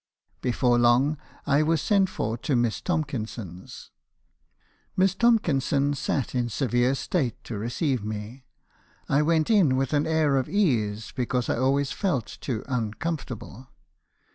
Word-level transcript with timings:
Before 0.41 0.79
long 0.79 1.19
I 1.45 1.61
was 1.61 1.79
sent 1.79 2.09
for 2.09 2.35
to 2.35 2.55
Miss 2.55 2.81
Tomkinson's. 2.81 3.91
"Miss 4.97 5.13
Tomkinson 5.13 5.93
sat 5.93 6.33
in 6.33 6.49
severe 6.49 6.95
state 6.95 7.43
to 7.43 7.59
receive 7.59 8.03
me. 8.03 8.47
I 9.07 9.21
went 9.21 9.51
in 9.51 9.77
with 9.77 9.93
an 9.93 10.07
air 10.07 10.37
of 10.37 10.49
ease, 10.49 11.13
because 11.15 11.49
I 11.51 11.57
always 11.57 11.91
felt 11.91 12.25
to 12.41 12.63
uncomfortable. 12.67 13.67